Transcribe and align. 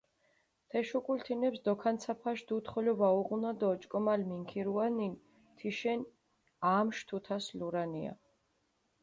თეშ 0.69 0.87
უკულ 0.97 1.19
თინეფს 1.25 1.61
დოქანცაფაშ 1.65 2.39
დუდი 2.47 2.69
ხოლო 2.71 2.91
ვაუღუნა 2.99 3.51
დო 3.59 3.67
ოჭკომალ 3.73 4.21
მინქირუანინ 4.29 5.13
თიშენ 5.57 5.99
ამშვი 6.75 7.03
თუთას 7.07 7.45
ლურანია. 7.59 8.13